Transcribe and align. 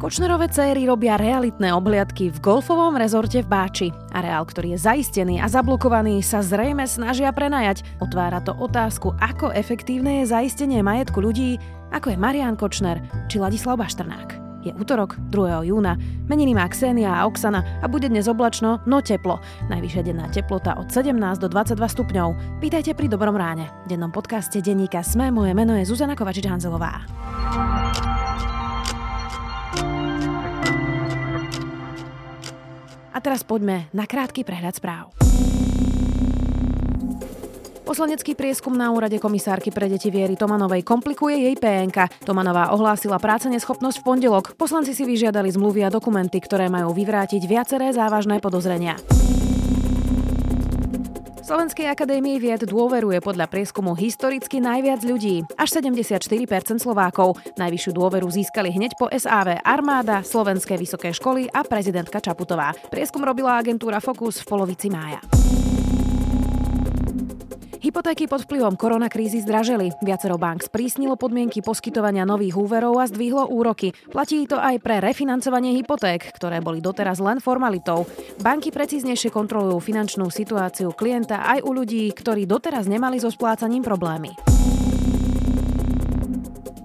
Kočnerové 0.00 0.48
céry 0.48 0.88
robia 0.88 1.20
realitné 1.20 1.76
obhliadky 1.76 2.32
v 2.32 2.40
golfovom 2.40 2.96
rezorte 2.96 3.44
v 3.44 3.52
Báči. 3.52 3.88
Areál, 4.16 4.48
ktorý 4.48 4.72
je 4.72 4.88
zaistený 4.88 5.44
a 5.44 5.46
zablokovaný, 5.52 6.24
sa 6.24 6.40
zrejme 6.40 6.88
snažia 6.88 7.28
prenajať. 7.36 7.84
Otvára 8.00 8.40
to 8.40 8.56
otázku, 8.56 9.12
ako 9.20 9.52
efektívne 9.52 10.24
je 10.24 10.32
zaistenie 10.32 10.80
majetku 10.80 11.20
ľudí, 11.20 11.60
ako 11.92 12.16
je 12.16 12.16
Marian 12.16 12.56
Kočner 12.56 13.04
či 13.28 13.36
Ladislav 13.44 13.76
Baštrnák. 13.76 14.40
Je 14.64 14.72
útorok, 14.72 15.20
2. 15.28 15.68
júna. 15.68 16.00
Meniny 16.32 16.56
má 16.56 16.64
Ksenia 16.64 17.20
a 17.20 17.28
Oksana 17.28 17.60
a 17.60 17.84
bude 17.84 18.08
dnes 18.08 18.24
oblačno, 18.24 18.80
no 18.88 19.04
teplo. 19.04 19.36
Najvyššia 19.68 20.00
denná 20.00 20.32
teplota 20.32 20.80
od 20.80 20.88
17 20.88 21.12
do 21.44 21.48
22 21.52 21.76
stupňov. 21.76 22.28
Vítajte 22.64 22.96
pri 22.96 23.04
Dobrom 23.04 23.36
ráne. 23.36 23.68
V 23.84 23.92
dennom 23.92 24.08
podcaste 24.08 24.64
denníka 24.64 25.04
Sme 25.04 25.28
moje 25.28 25.52
meno 25.52 25.76
je 25.76 25.84
Zuzana 25.84 26.16
Kovačič-Hanzelová. 26.16 27.04
Teraz 33.20 33.46
poďme 33.46 33.86
na 33.92 34.08
krátky 34.08 34.42
prehľad 34.42 34.74
správ. 34.76 35.14
Poslanecký 37.90 38.38
prieskum 38.38 38.70
na 38.70 38.94
úrade 38.94 39.18
komisárky 39.18 39.74
pre 39.74 39.90
deti 39.90 40.14
Viery 40.14 40.38
Tomanovej 40.38 40.86
komplikuje 40.86 41.50
jej 41.50 41.58
PNK. 41.58 42.22
Tomanová 42.22 42.70
ohlásila 42.70 43.18
práce 43.18 43.50
neschopnosť 43.50 43.98
v 43.98 44.06
pondelok. 44.06 44.54
Poslanci 44.54 44.94
si 44.94 45.02
vyžiadali 45.02 45.50
zmluvy 45.50 45.82
a 45.82 45.90
dokumenty, 45.90 46.38
ktoré 46.38 46.70
majú 46.70 46.94
vyvrátiť 46.94 47.42
viaceré 47.50 47.90
závažné 47.90 48.38
podozrenia. 48.38 48.94
Slovenskej 51.50 51.90
akadémii 51.90 52.38
vied 52.38 52.62
dôveruje 52.62 53.18
podľa 53.18 53.50
prieskumu 53.50 53.98
historicky 53.98 54.62
najviac 54.62 55.02
ľudí, 55.02 55.42
až 55.58 55.82
74% 55.82 56.78
Slovákov. 56.78 57.42
Najvyššiu 57.58 57.90
dôveru 57.90 58.30
získali 58.30 58.70
hneď 58.70 58.94
po 58.94 59.10
SAV 59.10 59.58
Armáda, 59.66 60.22
Slovenské 60.22 60.78
vysoké 60.78 61.10
školy 61.10 61.50
a 61.50 61.66
prezidentka 61.66 62.22
Čaputová. 62.22 62.70
Prieskum 62.94 63.26
robila 63.26 63.58
agentúra 63.58 63.98
Focus 63.98 64.38
v 64.38 64.46
polovici 64.46 64.94
mája. 64.94 65.18
Hypotéky 67.90 68.30
pod 68.30 68.46
vplyvom 68.46 68.78
koronakrízy 68.78 69.42
zdraželi. 69.42 69.90
Viacero 69.98 70.38
bank 70.38 70.62
sprísnilo 70.62 71.18
podmienky 71.18 71.58
poskytovania 71.58 72.22
nových 72.22 72.54
úverov 72.54 73.02
a 73.02 73.10
zdvihlo 73.10 73.50
úroky. 73.50 73.90
Platí 74.14 74.46
to 74.46 74.62
aj 74.62 74.78
pre 74.78 75.02
refinancovanie 75.02 75.74
hypoték, 75.74 76.30
ktoré 76.30 76.62
boli 76.62 76.78
doteraz 76.78 77.18
len 77.18 77.42
formalitou. 77.42 78.06
Banky 78.46 78.70
precíznejšie 78.70 79.34
kontrolujú 79.34 79.82
finančnú 79.82 80.30
situáciu 80.30 80.94
klienta 80.94 81.42
aj 81.42 81.66
u 81.66 81.74
ľudí, 81.74 82.06
ktorí 82.14 82.46
doteraz 82.46 82.86
nemali 82.86 83.18
so 83.18 83.26
splácaním 83.26 83.82
problémy. 83.82 84.38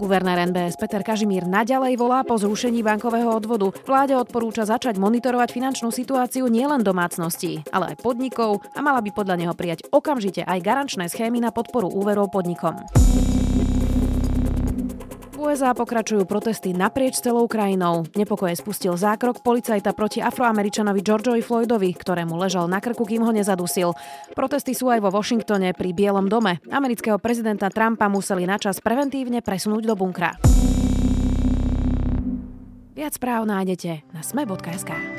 Guvernér 0.05 0.53
NBS 0.53 0.77
Peter 0.77 1.01
Kažimír 1.01 1.49
naďalej 1.49 1.97
volá 1.97 2.21
po 2.21 2.37
zrušení 2.37 2.85
bankového 2.85 3.25
odvodu. 3.25 3.73
Vláde 3.89 4.13
odporúča 4.13 4.61
začať 4.61 5.01
monitorovať 5.01 5.49
finančnú 5.49 5.89
situáciu 5.89 6.45
nielen 6.45 6.85
domácností, 6.85 7.65
ale 7.73 7.97
aj 7.97 8.05
podnikov 8.05 8.61
a 8.77 8.85
mala 8.85 9.01
by 9.01 9.09
podľa 9.09 9.33
neho 9.41 9.57
prijať 9.57 9.89
okamžite 9.89 10.45
aj 10.45 10.61
garančné 10.61 11.09
schémy 11.09 11.41
na 11.41 11.49
podporu 11.49 11.89
úverov 11.89 12.29
podnikom. 12.29 12.85
USA 15.45 15.77
pokračujú 15.77 16.25
protesty 16.25 16.73
naprieč 16.73 17.21
celou 17.21 17.45
krajinou. 17.45 18.01
Nepokoje 18.17 18.57
spustil 18.57 18.97
zákrok 18.97 19.45
policajta 19.45 19.93
proti 19.93 20.17
afroameričanovi 20.17 21.05
Georgeovi 21.05 21.45
Floydovi, 21.45 21.93
ktorému 21.93 22.33
ležal 22.33 22.65
na 22.65 22.81
krku, 22.81 23.05
kým 23.05 23.21
ho 23.21 23.29
nezadusil. 23.29 23.93
Protesty 24.33 24.73
sú 24.73 24.89
aj 24.89 25.05
vo 25.05 25.13
Washingtone 25.13 25.77
pri 25.77 25.93
Bielom 25.93 26.25
dome. 26.25 26.57
Amerického 26.73 27.21
prezidenta 27.21 27.69
Trumpa 27.69 28.09
museli 28.09 28.49
načas 28.49 28.81
preventívne 28.81 29.45
presunúť 29.45 29.85
do 29.85 29.93
bunkra. 29.93 30.33
Viac 32.97 33.13
správ 33.13 33.45
nájdete 33.45 34.01
na 34.17 34.25
sme.sk. 34.25 35.14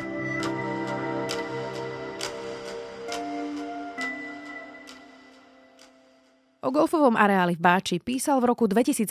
O 6.66 6.74
golfovom 6.74 7.14
areáli 7.14 7.54
v 7.54 7.62
Báči 7.62 8.02
písal 8.02 8.42
v 8.42 8.50
roku 8.50 8.66
2017 8.66 9.06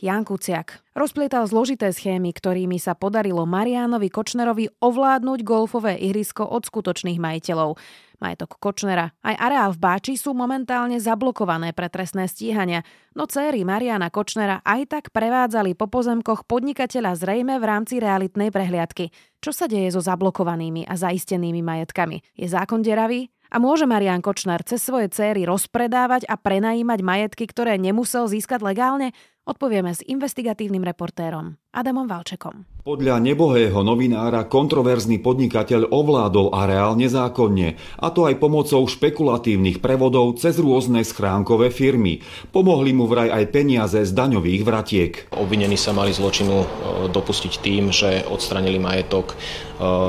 Jan 0.00 0.24
Kuciak. 0.24 0.80
Rozplietal 0.96 1.44
zložité 1.44 1.92
schémy, 1.92 2.32
ktorými 2.32 2.80
sa 2.80 2.96
podarilo 2.96 3.44
Marianovi 3.44 4.08
Kočnerovi 4.08 4.80
ovládnuť 4.80 5.44
golfové 5.44 6.00
ihrisko 6.00 6.48
od 6.48 6.64
skutočných 6.64 7.20
majiteľov. 7.20 7.76
Majetok 8.16 8.56
Kočnera 8.56 9.12
aj 9.20 9.34
areál 9.36 9.76
v 9.76 9.82
Báči 9.84 10.16
sú 10.16 10.32
momentálne 10.32 10.96
zablokované 10.96 11.76
pre 11.76 11.92
trestné 11.92 12.32
stíhania, 12.32 12.80
no 13.12 13.28
céry 13.28 13.60
Mariana 13.60 14.08
Kočnera 14.08 14.64
aj 14.64 14.88
tak 14.88 15.04
prevádzali 15.12 15.76
po 15.76 15.92
pozemkoch 15.92 16.48
podnikateľa 16.48 17.12
zrejme 17.12 17.60
v 17.60 17.64
rámci 17.76 18.00
realitnej 18.00 18.48
prehliadky. 18.48 19.12
Čo 19.44 19.52
sa 19.52 19.68
deje 19.68 19.92
so 19.92 20.00
zablokovanými 20.00 20.88
a 20.88 20.96
zaistenými 20.96 21.60
majetkami? 21.60 22.24
Je 22.40 22.48
zákon 22.48 22.80
deravý? 22.80 23.28
A 23.50 23.56
môže 23.62 23.86
Marian 23.86 24.20
Kočner 24.20 24.60
cez 24.66 24.82
svoje 24.82 25.08
céry 25.08 25.46
rozpredávať 25.46 26.26
a 26.26 26.34
prenajímať 26.34 27.00
majetky, 27.00 27.44
ktoré 27.48 27.78
nemusel 27.78 28.26
získať 28.26 28.60
legálne? 28.60 29.14
Odpovieme 29.46 29.94
s 29.94 30.02
investigatívnym 30.02 30.82
reportérom 30.82 31.54
Adamom 31.70 32.10
Valčekom. 32.10 32.75
Podľa 32.86 33.18
nebohého 33.18 33.82
novinára 33.82 34.46
kontroverzný 34.46 35.18
podnikateľ 35.18 35.90
ovládol 35.90 36.54
areál 36.54 36.94
nezákonne, 36.94 37.74
a 37.98 38.14
to 38.14 38.30
aj 38.30 38.38
pomocou 38.38 38.86
špekulatívnych 38.86 39.82
prevodov 39.82 40.38
cez 40.38 40.62
rôzne 40.62 41.02
schránkové 41.02 41.74
firmy. 41.74 42.22
Pomohli 42.54 42.94
mu 42.94 43.10
vraj 43.10 43.34
aj 43.34 43.44
peniaze 43.50 43.98
z 44.06 44.14
daňových 44.14 44.62
vratiek. 44.62 45.12
Obvinení 45.34 45.74
sa 45.74 45.90
mali 45.90 46.14
zločinu 46.14 46.62
e, 46.62 46.66
dopustiť 47.10 47.58
tým, 47.58 47.90
že 47.90 48.22
odstranili 48.22 48.78
majetok 48.78 49.34
e, 49.34 49.36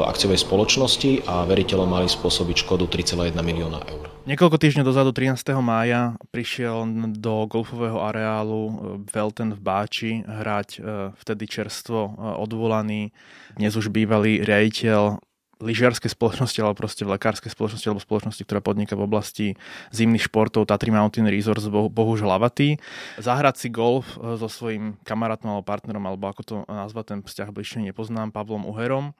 akciovej 0.05 0.37
spoločnosti 0.37 1.25
a 1.25 1.49
veriteľom 1.49 1.89
mali 1.89 2.05
spôsobiť 2.05 2.61
škodu 2.61 2.85
3,1 2.93 3.33
milióna 3.41 3.89
eur. 3.89 4.16
Niekoľko 4.27 4.59
týždňov 4.59 4.91
dozadu, 4.91 5.15
13. 5.15 5.39
mája, 5.63 6.19
prišiel 6.35 6.83
do 7.15 7.47
golfového 7.47 8.03
areálu 8.03 8.61
e, 8.67 8.73
Velten 9.07 9.55
v 9.55 9.61
Báči 9.63 10.11
hrať 10.27 10.83
vtedy 11.23 11.47
čerstvo 11.47 12.11
odvolaný 12.35 12.35
odvolaný, 12.35 13.15
dnes 13.55 13.71
už 13.79 13.87
bývalý 13.87 14.43
riaditeľ 14.43 15.23
lyžiarskej 15.63 16.11
spoločnosti, 16.11 16.59
alebo 16.59 16.75
proste 16.75 17.07
v 17.07 17.15
lekárskej 17.15 17.55
spoločnosti, 17.55 17.87
alebo 17.87 18.03
spoločnosti, 18.03 18.43
ktorá 18.43 18.59
podniká 18.59 18.99
v 18.99 19.07
oblasti 19.07 19.47
zimných 19.95 20.27
športov 20.27 20.67
Tatry 20.67 20.91
Mountain 20.91 21.31
Resorts, 21.31 21.71
Bohuž 21.71 22.19
Hlavatý. 22.19 22.83
Zahrať 23.15 23.63
si 23.63 23.67
golf 23.71 24.19
e, 24.19 24.35
so 24.35 24.51
svojím 24.51 24.99
kamarátom 25.07 25.55
alebo 25.55 25.63
partnerom, 25.63 26.03
alebo 26.03 26.27
ako 26.27 26.41
to 26.43 26.55
nazvať, 26.67 27.15
ten 27.15 27.19
vzťah 27.23 27.47
bližšie 27.55 27.79
nepoznám, 27.79 28.35
Pavlom 28.35 28.67
Uherom. 28.67 29.15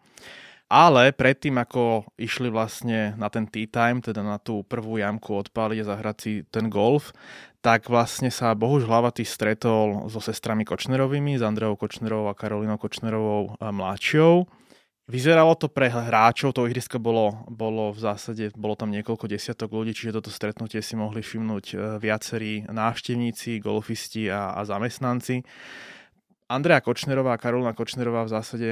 Ale 0.68 1.16
predtým, 1.16 1.56
ako 1.64 2.04
išli 2.20 2.52
vlastne 2.52 3.16
na 3.16 3.32
ten 3.32 3.48
tea 3.48 3.72
time, 3.72 4.04
teda 4.04 4.20
na 4.20 4.36
tú 4.36 4.68
prvú 4.68 5.00
jamku 5.00 5.40
odpáliť 5.40 5.80
a 5.80 5.90
zahrať 5.96 6.18
si 6.20 6.32
ten 6.52 6.68
golf, 6.68 7.16
tak 7.64 7.88
vlastne 7.88 8.28
sa 8.28 8.52
Bohuž 8.52 8.84
Hlavatý 8.84 9.24
stretol 9.24 10.12
so 10.12 10.20
sestrami 10.20 10.68
Kočnerovými, 10.68 11.40
s 11.40 11.44
Andreou 11.44 11.80
Kočnerovou 11.80 12.28
a 12.28 12.36
Karolinou 12.36 12.76
Kočnerovou 12.76 13.56
mladšou. 13.64 14.44
Vyzeralo 15.08 15.56
to 15.56 15.72
pre 15.72 15.88
hráčov, 15.88 16.52
to 16.52 16.68
ihrisko 16.68 17.00
bolo, 17.00 17.48
bolo 17.48 17.96
v 17.96 18.00
zásade, 18.04 18.52
bolo 18.60 18.76
tam 18.76 18.92
niekoľko 18.92 19.24
desiatok 19.32 19.72
ľudí, 19.72 19.96
čiže 19.96 20.20
toto 20.20 20.28
stretnutie 20.28 20.84
si 20.84 21.00
mohli 21.00 21.24
všimnúť 21.24 21.66
e, 21.72 21.76
viacerí 21.96 22.68
návštevníci, 22.68 23.64
golfisti 23.64 24.28
a, 24.28 24.52
a 24.52 24.68
zamestnanci. 24.68 25.48
Andrea 26.52 26.84
Kočnerová 26.84 27.36
a 27.36 27.40
Karolina 27.40 27.72
Kočnerová 27.72 28.28
v 28.28 28.34
zásade 28.36 28.70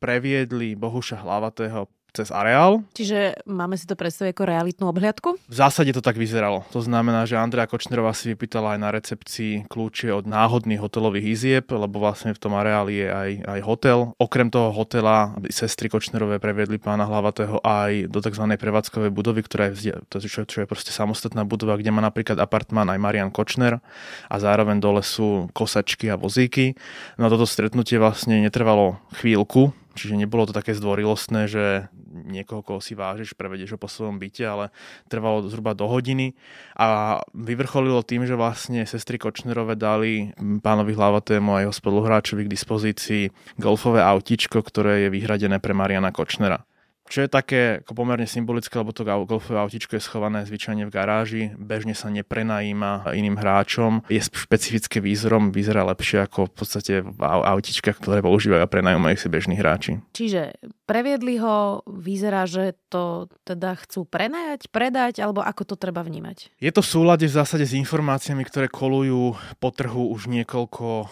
previedli 0.00 0.74
Bohuša 0.74 1.20
Hlavatého 1.20 1.86
cez 2.10 2.28
areál. 2.34 2.82
Čiže 2.94 3.46
máme 3.46 3.78
si 3.78 3.86
to 3.86 3.94
predstaviť 3.94 4.34
ako 4.34 4.44
realitnú 4.50 4.84
obhliadku? 4.90 5.38
V 5.46 5.54
zásade 5.54 5.94
to 5.94 6.02
tak 6.02 6.18
vyzeralo. 6.18 6.66
To 6.74 6.82
znamená, 6.82 7.24
že 7.24 7.38
Andrea 7.38 7.70
Kočnerová 7.70 8.10
si 8.14 8.34
vypýtala 8.34 8.74
aj 8.76 8.80
na 8.82 8.90
recepcii 8.90 9.70
kľúče 9.70 10.10
od 10.10 10.26
náhodných 10.26 10.82
hotelových 10.82 11.26
izieb, 11.30 11.66
lebo 11.70 12.02
vlastne 12.02 12.34
v 12.34 12.42
tom 12.42 12.58
areáli 12.58 13.06
je 13.06 13.08
aj, 13.08 13.30
aj 13.46 13.60
hotel. 13.62 13.98
Okrem 14.18 14.50
toho 14.50 14.74
hotela 14.74 15.38
sestry 15.48 15.86
Kočnerové 15.86 16.42
previedli 16.42 16.82
pána 16.82 17.06
Hlavatého 17.06 17.62
aj 17.62 18.10
do 18.10 18.18
tzv. 18.18 18.44
prevádzkovej 18.58 19.10
budovy, 19.14 19.46
ktorá 19.46 19.70
je, 19.70 19.94
čo, 20.26 20.42
čo 20.42 20.56
je 20.62 20.66
proste 20.66 20.90
samostatná 20.90 21.46
budova, 21.46 21.78
kde 21.78 21.94
má 21.94 22.02
napríklad 22.02 22.42
apartmán 22.42 22.90
aj 22.90 22.98
Marian 22.98 23.30
Kočner 23.30 23.78
a 24.26 24.36
zároveň 24.42 24.82
dole 24.82 25.06
sú 25.06 25.46
kosačky 25.54 26.10
a 26.10 26.18
vozíky. 26.18 26.74
No 27.22 27.30
a 27.30 27.32
toto 27.32 27.46
stretnutie 27.46 28.02
vlastne 28.02 28.42
netrvalo 28.42 28.98
chvíľku, 29.14 29.70
Čiže 29.98 30.14
nebolo 30.14 30.46
to 30.46 30.54
také 30.54 30.70
zdvorilostné, 30.72 31.50
že 31.50 31.90
niekoho, 32.10 32.62
koho 32.62 32.78
si 32.78 32.94
vážiš, 32.94 33.34
prevedieš 33.34 33.74
ho 33.74 33.78
po 33.80 33.90
svojom 33.90 34.22
byte, 34.22 34.46
ale 34.46 34.64
trvalo 35.10 35.42
zhruba 35.50 35.74
do 35.74 35.90
hodiny 35.90 36.38
a 36.78 37.18
vyvrcholilo 37.34 38.06
tým, 38.06 38.22
že 38.22 38.38
vlastne 38.38 38.86
sestry 38.86 39.18
Kočnerové 39.18 39.74
dali 39.74 40.30
pánovi 40.38 40.94
Hlavatému 40.94 41.50
a 41.58 41.62
jeho 41.66 41.74
spoluhráčovi 41.74 42.46
k 42.46 42.52
dispozícii 42.54 43.24
golfové 43.58 43.98
autičko, 44.06 44.62
ktoré 44.62 45.06
je 45.06 45.08
vyhradené 45.10 45.58
pre 45.58 45.74
Mariana 45.74 46.14
Kočnera. 46.14 46.69
Čo 47.10 47.26
je 47.26 47.28
také 47.28 47.82
ako 47.82 47.92
pomerne 47.98 48.24
symbolické, 48.24 48.78
lebo 48.78 48.94
to 48.94 49.02
golfové 49.02 49.58
autičko 49.58 49.98
je 49.98 50.06
schované 50.06 50.46
zvyčajne 50.46 50.86
v 50.86 50.94
garáži, 50.94 51.42
bežne 51.58 51.98
sa 51.98 52.06
neprenajíma 52.06 53.10
iným 53.10 53.34
hráčom, 53.34 54.06
je 54.06 54.22
špecifické 54.22 55.02
výzorom, 55.02 55.50
vyzerá 55.50 55.82
lepšie 55.90 56.22
ako 56.30 56.46
v 56.46 56.54
podstate 56.54 56.92
v 57.02 57.20
autičkách, 57.20 57.98
ktoré 57.98 58.22
používajú 58.22 58.62
a 58.62 58.70
prenajímajú 58.70 59.16
si 59.18 59.26
bežní 59.26 59.58
hráči. 59.58 59.98
Čiže 60.14 60.54
previedli 60.86 61.42
ho, 61.42 61.82
vyzerá, 61.90 62.46
že 62.46 62.78
to 62.86 63.26
teda 63.42 63.74
chcú 63.82 64.06
prenajať, 64.06 64.70
predať, 64.70 65.18
alebo 65.18 65.42
ako 65.42 65.74
to 65.74 65.76
treba 65.76 66.06
vnímať? 66.06 66.54
Je 66.62 66.70
to 66.70 66.80
v 66.80 66.90
súlade 66.94 67.26
v 67.26 67.34
zásade 67.34 67.66
s 67.66 67.74
informáciami, 67.74 68.46
ktoré 68.46 68.70
kolujú 68.70 69.34
po 69.58 69.68
trhu 69.74 70.14
už 70.14 70.30
niekoľko 70.30 71.10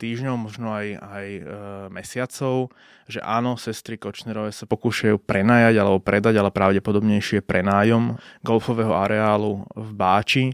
týždňov, 0.00 0.34
možno 0.40 0.72
aj, 0.72 0.96
aj 0.96 1.26
e, 1.28 1.42
mesiacov, 1.92 2.72
že 3.04 3.20
áno, 3.20 3.60
sestry 3.60 4.00
Kočnerové 4.00 4.48
sa 4.56 4.64
pokúšajú 4.64 5.20
prenajať 5.20 5.74
alebo 5.76 6.00
predať, 6.00 6.40
ale 6.40 6.48
pravdepodobnejšie 6.48 7.44
prenájom 7.44 8.16
golfového 8.40 8.96
areálu 8.96 9.68
v 9.76 9.90
Báči 9.92 10.44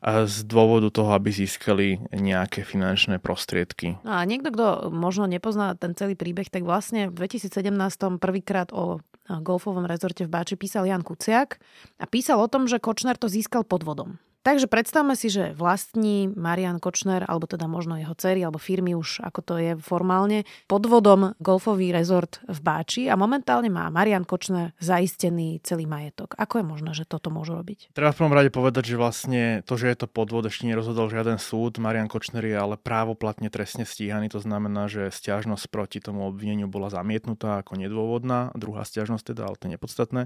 z 0.00 0.48
dôvodu 0.48 0.88
toho, 0.88 1.12
aby 1.12 1.28
získali 1.28 2.00
nejaké 2.16 2.64
finančné 2.64 3.20
prostriedky. 3.20 4.00
No 4.00 4.16
a 4.16 4.24
niekto, 4.24 4.48
kto 4.48 4.88
možno 4.88 5.28
nepozná 5.28 5.76
ten 5.76 5.92
celý 5.92 6.16
príbeh, 6.16 6.48
tak 6.48 6.64
vlastne 6.64 7.12
v 7.12 7.28
2017 7.28 7.52
prvýkrát 8.16 8.72
o 8.72 9.04
golfovom 9.28 9.84
rezorte 9.84 10.24
v 10.24 10.32
Báči 10.32 10.56
písal 10.56 10.88
Jan 10.88 11.04
Kuciak 11.04 11.60
a 12.00 12.04
písal 12.08 12.40
o 12.40 12.48
tom, 12.48 12.64
že 12.64 12.80
Kočner 12.80 13.20
to 13.20 13.28
získal 13.28 13.62
podvodom. 13.62 14.16
Takže 14.40 14.72
predstavme 14.72 15.12
si, 15.20 15.28
že 15.28 15.52
vlastní 15.52 16.32
Marian 16.32 16.80
Kočner, 16.80 17.28
alebo 17.28 17.44
teda 17.44 17.68
možno 17.68 18.00
jeho 18.00 18.16
dcery, 18.16 18.40
alebo 18.40 18.56
firmy 18.56 18.96
už, 18.96 19.20
ako 19.20 19.40
to 19.44 19.54
je 19.60 19.72
formálne, 19.76 20.48
podvodom 20.64 21.36
golfový 21.44 21.92
rezort 21.92 22.40
v 22.48 22.58
Báči 22.64 23.12
a 23.12 23.20
momentálne 23.20 23.68
má 23.68 23.92
Marian 23.92 24.24
Kočner 24.24 24.72
zaistený 24.80 25.60
celý 25.60 25.84
majetok. 25.84 26.40
Ako 26.40 26.60
je 26.60 26.64
možné, 26.64 26.90
že 26.96 27.04
toto 27.04 27.28
môžu 27.28 27.52
robiť? 27.52 27.92
Treba 27.92 28.16
v 28.16 28.18
prvom 28.24 28.32
rade 28.32 28.48
povedať, 28.48 28.88
že 28.88 28.96
vlastne 28.96 29.42
to, 29.68 29.76
že 29.76 29.92
je 29.92 29.96
to 30.00 30.06
podvod, 30.08 30.48
ešte 30.48 30.64
nerozhodol 30.64 31.12
žiaden 31.12 31.36
súd. 31.36 31.76
Marian 31.76 32.08
Kočner 32.08 32.40
je 32.40 32.56
ale 32.56 32.80
právoplatne 32.80 33.52
trestne 33.52 33.84
stíhaný, 33.84 34.32
to 34.32 34.40
znamená, 34.40 34.88
že 34.88 35.12
stiažnosť 35.12 35.68
proti 35.68 36.00
tomu 36.00 36.24
obvineniu 36.24 36.64
bola 36.64 36.88
zamietnutá 36.88 37.60
ako 37.60 37.76
nedôvodná. 37.76 38.56
Druhá 38.56 38.88
stiažnosť 38.88 39.36
teda, 39.36 39.52
ale 39.52 39.60
to 39.60 39.68
je 39.68 39.76
nepodstatné. 39.76 40.22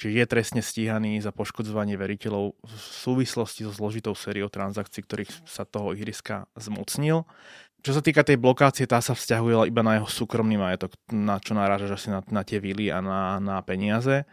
Čiže 0.00 0.12
je 0.16 0.24
trestne 0.24 0.62
stíhaný 0.64 1.20
za 1.20 1.36
poškodzovanie 1.36 2.00
veriteľov 2.00 2.56
v 2.56 2.74
súvislosti 3.04 3.57
súvislosti 3.58 3.66
so 3.66 3.72
zložitou 3.74 4.14
sériou 4.14 4.46
transakcií, 4.46 5.02
ktorých 5.02 5.32
sa 5.42 5.66
toho 5.66 5.90
ihriska 5.94 6.46
zmocnil. 6.54 7.26
Čo 7.78 7.94
sa 7.94 8.02
týka 8.02 8.26
tej 8.26 8.36
blokácie, 8.36 8.90
tá 8.90 8.98
sa 8.98 9.14
vzťahuje 9.14 9.70
iba 9.70 9.82
na 9.86 9.96
jeho 9.96 10.08
súkromný 10.10 10.58
majetok, 10.58 10.98
na 11.14 11.38
čo 11.38 11.54
narážaš 11.54 12.02
asi 12.02 12.08
na, 12.10 12.20
na 12.28 12.42
tie 12.42 12.58
vily 12.58 12.90
a 12.90 12.98
na, 12.98 13.38
na 13.38 13.62
peniaze 13.62 14.26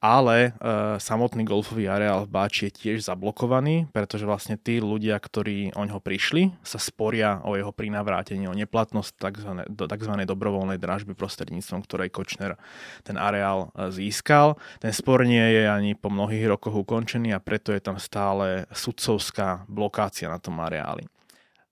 ale 0.00 0.36
e, 0.48 0.50
samotný 0.96 1.44
golfový 1.44 1.84
areál 1.84 2.24
v 2.24 2.32
Báči 2.32 2.72
je 2.72 2.76
tiež 2.80 3.04
zablokovaný, 3.04 3.92
pretože 3.92 4.24
vlastne 4.24 4.56
tí 4.56 4.80
ľudia, 4.80 5.20
ktorí 5.20 5.76
o 5.76 5.84
ňo 5.84 6.00
prišli, 6.00 6.56
sa 6.64 6.80
sporia 6.80 7.44
o 7.44 7.52
jeho 7.52 7.68
prinavrátenie, 7.68 8.48
o 8.48 8.56
neplatnosť 8.56 9.12
tzv. 9.20 9.50
Tzv. 9.68 10.12
dobrovoľnej 10.24 10.80
dražby 10.80 11.12
prostredníctvom 11.12 11.84
ktorej 11.84 12.08
Kočner 12.08 12.56
ten 13.04 13.20
areál 13.20 13.68
e, 13.76 13.92
získal. 13.92 14.56
Ten 14.80 14.96
spor 14.96 15.28
nie 15.28 15.44
je 15.52 15.68
ani 15.68 15.92
po 15.92 16.08
mnohých 16.08 16.48
rokoch 16.48 16.80
ukončený 16.80 17.36
a 17.36 17.44
preto 17.44 17.76
je 17.76 17.84
tam 17.84 18.00
stále 18.00 18.64
sudcovská 18.72 19.68
blokácia 19.68 20.32
na 20.32 20.40
tom 20.40 20.56
areáli. 20.64 21.04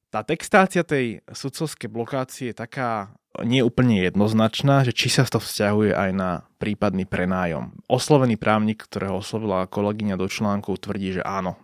Tá 0.09 0.25
textácia 0.25 0.81
tej 0.81 1.21
sudcovskej 1.29 1.93
blokácie 1.93 2.51
je 2.53 2.57
taká 2.57 3.13
nie 3.45 3.63
úplne 3.63 4.03
jednoznačná, 4.03 4.83
že 4.83 4.97
či 4.97 5.13
sa 5.13 5.23
to 5.29 5.39
vzťahuje 5.39 5.93
aj 5.95 6.11
na 6.17 6.31
prípadný 6.59 7.07
prenájom. 7.07 7.77
Oslovený 7.87 8.41
právnik, 8.41 8.89
ktorého 8.89 9.21
oslovila 9.21 9.69
kolegyňa 9.69 10.17
do 10.19 10.27
článku, 10.27 10.75
tvrdí, 10.75 11.21
že 11.21 11.23
áno. 11.23 11.55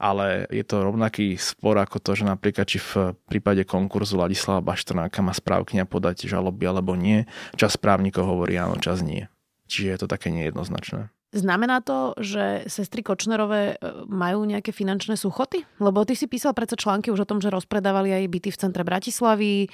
Ale 0.00 0.48
je 0.48 0.64
to 0.64 0.86
rovnaký 0.86 1.36
spor 1.36 1.76
ako 1.76 2.00
to, 2.00 2.16
že 2.16 2.24
napríklad 2.24 2.68
či 2.68 2.80
v 2.80 3.16
prípade 3.28 3.64
konkurzu 3.68 4.16
Ladislava 4.16 4.64
Baštrnáka 4.64 5.20
má 5.20 5.32
správkňa 5.36 5.84
podať 5.84 6.24
žaloby 6.24 6.64
alebo 6.68 6.96
nie. 6.96 7.28
Čas 7.56 7.76
právnikov 7.76 8.28
hovorí 8.28 8.56
áno, 8.56 8.80
čas 8.80 9.04
nie. 9.04 9.28
Čiže 9.68 9.88
je 9.88 9.98
to 10.00 10.08
také 10.08 10.32
nejednoznačné. 10.32 11.12
Znamená 11.30 11.78
to, 11.78 12.18
že 12.18 12.66
sestry 12.66 13.06
Kočnerové 13.06 13.78
e, 13.78 14.02
majú 14.10 14.42
nejaké 14.42 14.74
finančné 14.74 15.14
súchoty? 15.14 15.62
Lebo 15.78 16.02
ty 16.02 16.18
si 16.18 16.26
písal 16.26 16.58
predsa 16.58 16.74
články 16.74 17.14
už 17.14 17.22
o 17.22 17.28
tom, 17.30 17.38
že 17.38 17.54
rozpredávali 17.54 18.10
aj 18.10 18.26
byty 18.26 18.50
v 18.50 18.58
centre 18.58 18.82
Bratislavy. 18.82 19.66
E, 19.66 19.68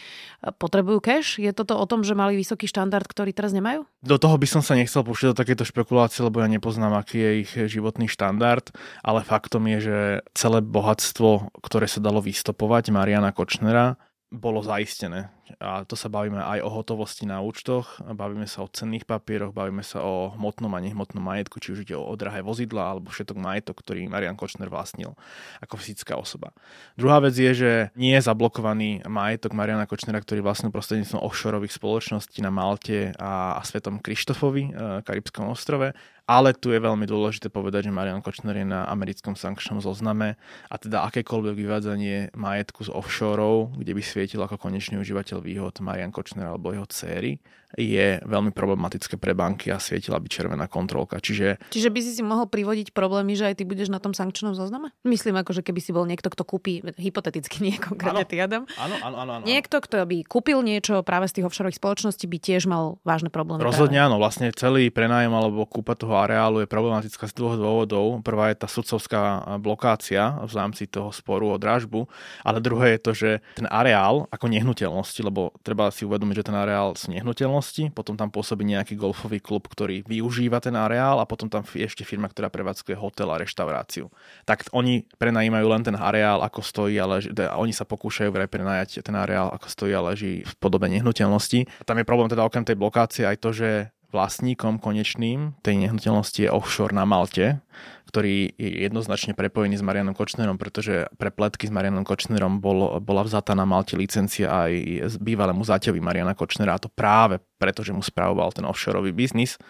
potrebujú 0.53 1.00
cash? 1.00 1.41
Je 1.41 1.49
toto 1.56 1.81
o 1.81 1.87
tom, 1.88 2.05
že 2.05 2.12
mali 2.12 2.37
vysoký 2.37 2.69
štandard, 2.69 3.08
ktorý 3.08 3.32
teraz 3.32 3.56
nemajú? 3.56 3.88
Do 4.05 4.20
toho 4.20 4.37
by 4.37 4.44
som 4.44 4.61
sa 4.61 4.76
nechcel 4.76 5.00
púšťať 5.00 5.32
do 5.32 5.41
takéto 5.41 5.64
špekulácie, 5.64 6.20
lebo 6.20 6.44
ja 6.44 6.49
nepoznám, 6.53 6.93
aký 6.93 7.25
je 7.25 7.32
ich 7.41 7.53
životný 7.73 8.05
štandard, 8.05 8.69
ale 9.00 9.25
faktom 9.25 9.64
je, 9.73 9.79
že 9.81 9.99
celé 10.37 10.61
bohatstvo, 10.61 11.56
ktoré 11.64 11.88
sa 11.88 12.05
dalo 12.05 12.20
vystopovať 12.20 12.93
Mariana 12.93 13.32
Kočnera, 13.32 13.97
bolo 14.29 14.61
zaistené. 14.61 15.35
A 15.62 15.87
to 15.87 15.94
sa 15.94 16.10
bavíme 16.10 16.43
aj 16.43 16.58
o 16.66 16.70
hotovosti 16.70 17.22
na 17.22 17.38
účtoch, 17.38 18.02
bavíme 18.02 18.50
sa 18.50 18.66
o 18.66 18.70
cenných 18.70 19.06
papieroch, 19.06 19.54
bavíme 19.54 19.87
sa 19.87 20.02
o 20.02 20.34
hmotnom 20.34 20.75
a 20.75 20.82
nehmotnom 20.82 21.22
majetku, 21.22 21.62
či 21.62 21.72
už 21.72 21.87
ide 21.87 21.94
o 21.94 22.10
drahé 22.19 22.43
vozidla 22.43 22.93
alebo 22.93 23.14
všetok 23.14 23.38
majetok, 23.38 23.78
ktorý 23.78 24.10
Marian 24.10 24.34
Kočner 24.34 24.66
vlastnil 24.66 25.14
ako 25.62 25.78
fyzická 25.78 26.19
osoba. 26.19 26.50
Druhá 26.98 27.22
vec 27.22 27.38
je, 27.38 27.52
že 27.54 27.70
nie 27.94 28.19
je 28.19 28.26
zablokovaný 28.26 29.06
majetok 29.06 29.54
Mariana 29.54 29.87
Kočnera, 29.87 30.19
ktorý 30.19 30.43
vlastnil 30.43 30.75
prostredníctvom 30.75 31.22
offshoreových 31.22 31.78
spoločností 31.78 32.43
na 32.43 32.50
Malte 32.50 33.14
a, 33.14 33.56
a 33.56 33.60
Svetom 33.62 34.02
Krištofovi, 34.02 34.64
e, 34.70 34.72
Karibskom 35.06 35.46
ostrove, 35.46 35.94
ale 36.26 36.50
tu 36.58 36.75
je 36.75 36.82
veľmi 36.82 37.06
dôležité 37.06 37.54
povedať, 37.54 37.87
že 37.87 37.94
Marian 37.94 38.19
Kočner 38.19 38.58
je 38.58 38.66
na 38.66 38.82
americkom 38.90 39.38
sankčnom 39.38 39.78
zozname 39.78 40.34
a 40.66 40.75
teda 40.75 41.06
akékoľvek 41.06 41.54
vyvádzanie 41.54 42.34
majetku 42.34 42.82
z 42.82 42.90
offshore, 42.90 43.70
kde 43.78 43.94
by 43.94 44.02
svietil 44.02 44.43
ako 44.43 44.58
konečný 44.58 44.98
užívateľ 44.98 45.35
výhod 45.40 45.80
Marian 45.80 46.12
Kočner 46.12 46.46
alebo 46.46 46.72
jeho 46.72 46.86
céry, 46.86 47.38
je 47.76 48.19
veľmi 48.25 48.56
problematické 48.56 49.20
pre 49.20 49.37
banky 49.37 49.69
a 49.69 49.76
svietila 49.76 50.17
by 50.17 50.28
červená 50.32 50.64
kontrolka. 50.67 51.20
Čiže... 51.20 51.61
Čiže 51.69 51.93
by 51.93 52.00
si 52.00 52.11
si 52.17 52.23
mohol 52.25 52.49
privodiť 52.49 52.96
problémy, 52.96 53.37
že 53.37 53.52
aj 53.52 53.61
ty 53.61 53.64
budeš 53.69 53.93
na 53.93 54.00
tom 54.00 54.17
sankčnom 54.17 54.56
zozname? 54.56 54.96
Myslím 55.05 55.37
ako, 55.37 55.52
že 55.52 55.62
keby 55.62 55.81
si 55.84 55.93
bol 55.93 56.08
niekto, 56.08 56.32
kto 56.32 56.43
kúpi, 56.49 56.81
hypoteticky 56.96 57.61
nie 57.67 57.76
konkrétne 57.76 58.25
ty 58.25 58.40
Adam. 58.40 58.64
Áno, 58.81 58.96
áno, 59.05 59.17
áno, 59.20 59.31
áno. 59.40 59.44
Niekto, 59.44 59.84
kto 59.84 60.08
by 60.08 60.25
kúpil 60.25 60.64
niečo 60.64 61.05
práve 61.05 61.28
z 61.28 61.40
tých 61.40 61.46
offshore 61.52 61.69
spoločností, 61.69 62.25
by 62.25 62.38
tiež 62.40 62.64
mal 62.64 62.96
vážne 63.05 63.28
problémy. 63.28 63.61
Rozhodne 63.61 64.00
práve. 64.00 64.08
áno, 64.08 64.17
vlastne 64.17 64.49
celý 64.56 64.88
prenájem 64.88 65.31
alebo 65.31 65.69
kúpa 65.69 65.93
toho 65.93 66.17
areálu 66.17 66.64
je 66.64 66.69
problematická 66.69 67.29
z 67.29 67.37
dvoch 67.37 67.61
dôvodov. 67.61 68.25
Prvá 68.25 68.49
je 68.50 68.56
tá 68.56 68.69
sudcovská 68.70 69.44
blokácia 69.61 70.40
v 70.46 70.52
rámci 70.56 70.88
toho 70.88 71.12
sporu 71.12 71.52
o 71.52 71.61
dražbu, 71.61 72.08
ale 72.40 72.58
druhé 72.64 72.96
je 72.96 73.00
to, 73.05 73.12
že 73.12 73.31
ten 73.58 73.69
areál 73.69 74.24
ako 74.32 74.48
nehnuteľnosti, 74.48 75.20
lebo 75.20 75.53
treba 75.60 75.93
si 75.93 76.08
uvedomiť, 76.08 76.36
že 76.41 76.46
ten 76.48 76.56
areál 76.56 76.96
sú 76.96 77.12
nehnuteľnosti, 77.12 77.66
nehnuteľnosti, 77.67 77.94
potom 77.94 78.15
tam 78.15 78.31
pôsobí 78.31 78.63
nejaký 78.63 78.94
golfový 78.94 79.43
klub, 79.43 79.67
ktorý 79.67 80.06
využíva 80.06 80.63
ten 80.63 80.75
areál 80.79 81.19
a 81.19 81.27
potom 81.27 81.51
tam 81.51 81.67
je 81.67 81.82
ešte 81.82 82.06
firma, 82.06 82.31
ktorá 82.31 82.49
prevádzkuje 82.51 82.96
hotel 82.96 83.29
a 83.31 83.41
reštauráciu. 83.41 84.11
Tak 84.46 84.70
oni 84.70 85.06
prenajímajú 85.19 85.67
len 85.67 85.82
ten 85.82 85.96
areál, 85.99 86.43
ako 86.43 86.63
stojí 86.63 86.96
a 87.01 87.06
leží, 87.06 87.35
teda 87.35 87.58
oni 87.58 87.75
sa 87.75 87.82
pokúšajú 87.82 88.31
vraj 88.31 88.46
prenajať 88.46 89.03
ten 89.03 89.17
areál, 89.17 89.51
ako 89.51 89.67
stojí 89.67 89.93
a 89.94 90.05
leží 90.05 90.46
v 90.46 90.55
podobe 90.63 90.87
nehnuteľnosti. 90.87 91.82
A 91.82 91.85
tam 91.85 91.99
je 91.99 92.06
problém 92.08 92.31
teda 92.31 92.46
okrem 92.46 92.63
tej 92.63 92.79
blokácie 92.79 93.27
aj 93.27 93.37
to, 93.43 93.51
že 93.51 93.91
vlastníkom 94.17 94.81
konečným 94.81 95.53
tej 95.61 95.77
nehnuteľnosti 95.85 96.41
je 96.41 96.49
offshore 96.49 96.96
na 96.96 97.05
Malte, 97.05 97.61
ktorý 98.08 98.56
je 98.56 98.89
jednoznačne 98.89 99.37
prepojený 99.37 99.77
s 99.77 99.85
Marianom 99.85 100.17
Kočnerom, 100.17 100.56
pretože 100.56 101.05
pre 101.20 101.29
pletky 101.29 101.69
s 101.69 101.73
Marianom 101.75 102.01
Kočnerom 102.01 102.65
bol, 102.65 102.96
bola 103.05 103.20
vzatá 103.29 103.53
na 103.53 103.69
Malte 103.69 104.01
licencia 104.01 104.49
aj 104.49 104.73
bývalému 105.20 105.61
zaťovi 105.61 106.01
Mariana 106.01 106.32
Kočnera 106.32 106.81
a 106.81 106.82
to 106.82 106.89
práve 106.89 107.44
preto, 107.61 107.85
že 107.85 107.93
mu 107.93 108.01
spravoval 108.01 108.56
ten 108.56 108.65
offshoreový 108.65 109.13
biznis. 109.13 109.61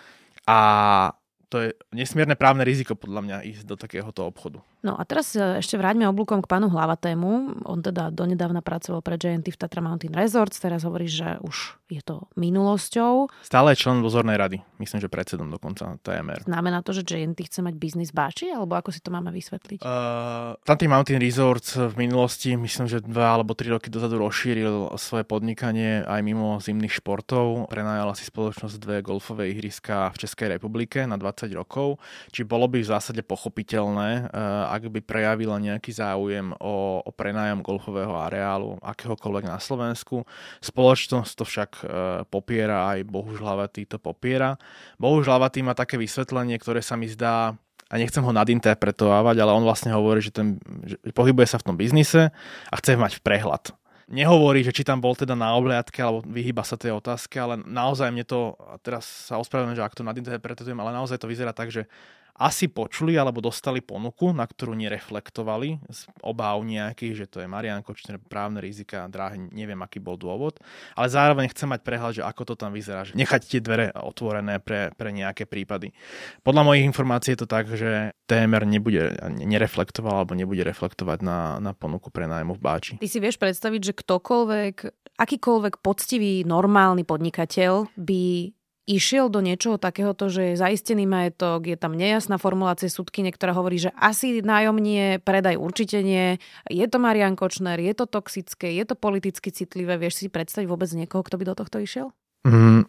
A 0.46 1.10
to 1.46 1.56
je 1.62 1.68
nesmierne 1.94 2.34
právne 2.34 2.66
riziko 2.66 2.98
podľa 2.98 3.20
mňa 3.22 3.36
ísť 3.46 3.62
do 3.64 3.78
takéhoto 3.78 4.26
obchodu. 4.26 4.58
No 4.86 4.94
a 4.94 5.02
teraz 5.02 5.34
e, 5.34 5.62
ešte 5.62 5.74
vráťme 5.74 6.06
oblúkom 6.06 6.42
k 6.42 6.50
pánu 6.50 6.70
Hlavatému. 6.70 7.62
On 7.66 7.78
teda 7.82 8.14
donedávna 8.14 8.62
pracoval 8.62 9.02
pre 9.02 9.18
JNT 9.18 9.54
v 9.54 9.58
Tatra 9.58 9.82
Mountain 9.82 10.14
Resorts, 10.14 10.62
teraz 10.62 10.86
hovorí, 10.86 11.10
že 11.10 11.38
už 11.42 11.78
je 11.86 12.02
to 12.02 12.26
minulosťou. 12.34 13.30
Stále 13.46 13.74
je 13.74 13.82
člen 13.82 14.02
dozornej 14.02 14.34
rady, 14.38 14.58
myslím, 14.82 14.98
že 15.02 15.10
predsedom 15.10 15.50
dokonca 15.50 15.98
TMR. 16.02 16.46
Znamená 16.46 16.82
to, 16.82 16.90
že 16.94 17.06
JNT 17.06 17.46
chce 17.46 17.62
mať 17.62 17.74
biznis 17.78 18.10
báči, 18.10 18.50
alebo 18.50 18.74
ako 18.74 18.90
si 18.90 18.98
to 19.02 19.14
máme 19.14 19.30
vysvetliť? 19.30 19.86
Uh, 19.86 20.58
Tatra 20.66 20.90
Mountain 20.90 21.22
Resorts 21.22 21.78
v 21.78 21.94
minulosti, 21.94 22.58
myslím, 22.58 22.86
že 22.90 23.02
dva 23.02 23.38
alebo 23.38 23.54
tri 23.54 23.70
roky 23.70 23.90
dozadu 23.90 24.18
rozšíril 24.18 24.98
svoje 24.98 25.22
podnikanie 25.22 26.02
aj 26.02 26.20
mimo 26.26 26.58
zimných 26.58 26.98
športov. 26.98 27.70
Prenajala 27.70 28.18
si 28.18 28.26
spoločnosť 28.26 28.76
dve 28.82 28.96
golfové 29.02 29.54
ihriska 29.54 30.10
v 30.14 30.26
Českej 30.26 30.58
republike 30.58 31.06
na 31.06 31.14
20 31.18 31.45
rokov, 31.54 32.00
či 32.32 32.42
bolo 32.42 32.66
by 32.66 32.82
v 32.82 32.90
zásade 32.90 33.22
pochopiteľné, 33.22 34.32
uh, 34.32 34.72
ak 34.72 34.88
by 34.90 35.00
prejavila 35.04 35.60
nejaký 35.60 35.92
záujem 35.92 36.56
o, 36.58 37.04
o 37.04 37.10
prenájom 37.12 37.60
golfového 37.60 38.16
areálu 38.16 38.80
akéhokoľvek 38.82 39.44
na 39.46 39.58
Slovensku. 39.58 40.22
Spoločnosť 40.62 41.32
to 41.36 41.44
však 41.44 41.70
e, 41.80 41.84
popiera, 42.28 42.94
aj 42.94 43.08
Bohuž 43.08 43.42
Hlavatý 43.42 43.88
to 43.88 43.98
popiera. 43.98 44.54
Bohuž 45.00 45.26
Hlavatý 45.26 45.66
má 45.66 45.74
také 45.74 45.98
vysvetlenie, 45.98 46.56
ktoré 46.60 46.80
sa 46.80 46.94
mi 46.94 47.10
zdá 47.10 47.56
a 47.86 47.94
nechcem 47.94 48.22
ho 48.22 48.32
nadinterpretovať, 48.34 49.36
ale 49.38 49.52
on 49.54 49.62
vlastne 49.62 49.94
hovorí, 49.94 50.18
že, 50.18 50.34
ten, 50.34 50.58
že 50.82 50.98
pohybuje 51.14 51.46
sa 51.46 51.58
v 51.62 51.66
tom 51.70 51.76
biznise 51.78 52.34
a 52.70 52.74
chce 52.78 52.98
mať 52.98 53.22
prehľad 53.22 53.74
nehovorí, 54.06 54.62
že 54.62 54.74
či 54.74 54.86
tam 54.86 55.02
bol 55.02 55.18
teda 55.18 55.34
na 55.34 55.54
obliadke, 55.58 55.98
alebo 55.98 56.22
vyhýba 56.22 56.62
sa 56.62 56.78
tej 56.78 56.94
otázke, 56.94 57.38
ale 57.38 57.58
naozaj 57.58 58.14
mne 58.14 58.24
to, 58.26 58.54
a 58.58 58.78
teraz 58.78 59.04
sa 59.26 59.38
ospravedlňujem, 59.42 59.78
že 59.78 59.86
ak 59.86 59.96
to 59.98 60.06
nadinterpretujem, 60.06 60.78
ale 60.78 60.94
naozaj 60.94 61.18
to 61.18 61.30
vyzerá 61.30 61.50
tak, 61.50 61.74
že 61.74 61.90
asi 62.36 62.68
počuli 62.68 63.16
alebo 63.16 63.40
dostali 63.40 63.80
ponuku, 63.80 64.36
na 64.36 64.44
ktorú 64.44 64.76
nereflektovali 64.76 65.80
z 65.88 66.00
obáv 66.20 66.60
nejakých, 66.62 67.24
že 67.24 67.26
to 67.26 67.36
je 67.40 67.48
Marian 67.48 67.80
Kočner, 67.80 68.20
právne 68.20 68.60
rizika, 68.60 69.08
dráhy, 69.08 69.40
neviem 69.52 69.80
aký 69.80 69.98
bol 69.98 70.20
dôvod, 70.20 70.60
ale 70.92 71.08
zároveň 71.08 71.48
chcem 71.50 71.72
mať 71.72 71.80
prehľad, 71.80 72.12
že 72.20 72.22
ako 72.22 72.42
to 72.52 72.54
tam 72.60 72.76
vyzerá, 72.76 73.08
že 73.08 73.16
nechať 73.16 73.40
tie 73.48 73.60
dvere 73.64 73.88
otvorené 73.96 74.60
pre, 74.60 74.92
pre 74.94 75.10
nejaké 75.16 75.48
prípady. 75.48 75.96
Podľa 76.44 76.62
mojich 76.62 76.84
informácií 76.84 77.32
je 77.32 77.40
to 77.40 77.48
tak, 77.48 77.72
že 77.72 78.12
TMR 78.28 78.68
nebude, 78.68 79.16
nereflektoval 79.32 80.24
alebo 80.24 80.36
nebude 80.36 80.60
reflektovať 80.60 81.18
na, 81.24 81.56
na 81.58 81.72
ponuku 81.72 82.12
pre 82.12 82.28
nájmu 82.28 82.58
v 82.58 82.60
Báči. 82.60 82.92
Ty 83.00 83.08
si 83.08 83.18
vieš 83.18 83.40
predstaviť, 83.40 83.80
že 83.80 83.92
ktokoľvek, 83.96 84.76
akýkoľvek 85.16 85.74
poctivý, 85.80 86.44
normálny 86.44 87.08
podnikateľ 87.08 87.96
by 87.96 88.52
išiel 88.86 89.26
do 89.26 89.42
niečoho 89.42 89.82
takéhoto, 89.82 90.30
že 90.30 90.54
je 90.54 90.62
zaistený 90.62 91.10
majetok, 91.10 91.66
je 91.66 91.76
tam 91.76 91.98
nejasná 91.98 92.38
formulácia 92.38 92.86
súdky, 92.86 93.26
ktorá 93.34 93.50
hovorí, 93.50 93.82
že 93.82 93.90
asi 93.98 94.38
nájomnie, 94.40 95.18
predaj 95.26 95.58
určite 95.58 96.06
nie, 96.06 96.38
je 96.70 96.86
to 96.86 97.02
Marian 97.02 97.34
Kočner, 97.34 97.82
je 97.82 97.92
to 97.98 98.06
toxické, 98.06 98.70
je 98.78 98.86
to 98.86 98.94
politicky 98.94 99.50
citlivé, 99.50 99.98
vieš 99.98 100.22
si 100.22 100.26
predstaviť 100.30 100.70
vôbec 100.70 100.86
niekoho, 100.94 101.26
kto 101.26 101.36
by 101.36 101.44
do 101.50 101.54
tohto 101.58 101.82
išiel? 101.82 102.14
Mm, 102.46 102.86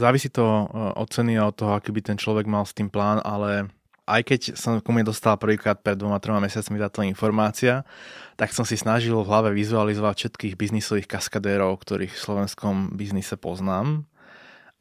závisí 0.00 0.32
to 0.32 0.42
e, 0.42 0.64
od 0.96 1.08
ceny 1.12 1.36
a 1.36 1.52
od 1.52 1.54
toho, 1.60 1.76
aký 1.76 1.92
by 1.92 2.00
ten 2.00 2.16
človek 2.16 2.48
mal 2.48 2.64
s 2.64 2.72
tým 2.72 2.88
plán, 2.88 3.20
ale 3.20 3.68
aj 4.08 4.20
keď 4.24 4.40
som 4.56 4.80
ku 4.80 4.96
mne 4.96 5.08
dostal 5.08 5.36
prvýkrát 5.36 5.76
pred 5.80 5.96
dvoma, 5.96 6.20
troma 6.24 6.40
mesiacmi 6.40 6.80
táto 6.80 7.04
informácia, 7.04 7.84
tak 8.40 8.52
som 8.56 8.64
si 8.64 8.80
snažil 8.80 9.16
v 9.16 9.28
hlave 9.28 9.52
vizualizovať 9.52 10.24
všetkých 10.24 10.54
biznisových 10.56 11.08
kaskadérov, 11.08 11.76
ktorých 11.80 12.12
v 12.12 12.22
slovenskom 12.24 12.96
biznise 12.96 13.36
poznám 13.36 14.08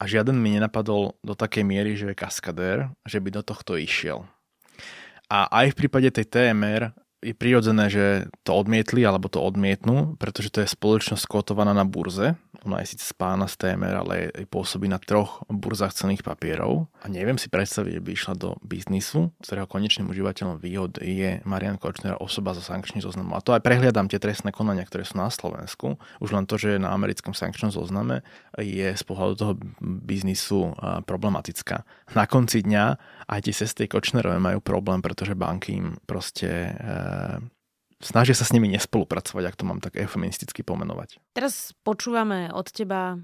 a 0.03 0.07
žiaden 0.12 0.36
mi 0.36 0.60
nenapadol 0.60 1.15
do 1.24 1.31
takej 1.31 1.63
miery, 1.63 1.95
že 1.95 2.12
je 2.12 2.19
kaskadér, 2.19 2.91
že 3.07 3.24
by 3.24 3.39
do 3.39 3.41
tohto 3.41 3.79
išiel. 3.79 4.27
A 5.31 5.48
aj 5.63 5.72
v 5.72 5.79
prípade 5.79 6.12
tej 6.12 6.27
TMR 6.27 6.91
je 7.24 7.31
prirodzené, 7.31 7.88
že 7.88 8.27
to 8.43 8.51
odmietli 8.51 9.07
alebo 9.07 9.31
to 9.31 9.39
odmietnú, 9.39 10.19
pretože 10.19 10.51
to 10.51 10.60
je 10.60 10.67
spoločnosť 10.67 11.24
kotovaná 11.24 11.72
na 11.72 11.88
burze. 11.88 12.36
Ona 12.63 12.84
je 12.84 12.96
síce 12.96 13.12
spána 13.12 13.46
z 13.51 13.60
TMR, 13.60 13.96
ale 14.03 14.15
pôsobí 14.48 14.88
na 14.88 15.00
troch 15.00 15.43
burzách 15.51 15.93
cených 15.96 16.24
papierov. 16.24 16.88
A 17.03 17.12
neviem 17.12 17.36
si 17.36 17.51
predstaviť, 17.51 18.00
že 18.00 18.03
by 18.03 18.10
išla 18.15 18.34
do 18.39 18.55
biznisu, 18.63 19.36
ktorého 19.43 19.67
konečným 19.67 20.08
užívateľom 20.08 20.63
výhod 20.63 21.00
je 21.03 21.43
Marian 21.43 21.75
Kočner, 21.75 22.15
osoba 22.20 22.55
za 22.55 22.63
sankčný 22.63 23.03
zoznam. 23.03 23.36
A 23.36 23.43
to 23.43 23.51
aj 23.51 23.62
prehliadam 23.62 24.08
tie 24.08 24.22
trestné 24.22 24.55
konania, 24.55 24.88
ktoré 24.88 25.03
sú 25.03 25.20
na 25.20 25.27
Slovensku. 25.27 26.00
Už 26.24 26.32
len 26.32 26.48
to, 26.48 26.55
že 26.55 26.75
je 26.75 26.84
na 26.84 26.96
americkom 26.96 27.36
sankčnom 27.36 27.70
zozname, 27.70 28.24
je 28.55 28.96
z 28.96 29.03
pohľadu 29.03 29.34
toho 29.36 29.53
biznisu 29.84 30.72
problematická. 31.03 31.84
Na 32.15 32.25
konci 32.25 32.63
dňa 32.63 32.86
aj 33.27 33.39
tie 33.43 33.55
sestry 33.55 33.86
Kočnerové 33.91 34.39
majú 34.39 34.63
problém, 34.63 35.03
pretože 35.03 35.36
banky 35.36 35.79
im 35.79 35.88
proste 36.08 36.50
e, 36.50 36.74
snažia 38.03 38.36
sa 38.38 38.45
s 38.45 38.53
nimi 38.53 38.69
nespolupracovať, 38.72 39.43
ak 39.50 39.57
to 39.57 39.63
mám 39.63 39.79
tak 39.79 39.98
eufemisticky 39.98 40.62
pomenovať. 40.62 41.17
Teraz 41.33 41.72
počúvame 41.81 42.51
od 42.51 42.67
teba 42.69 43.17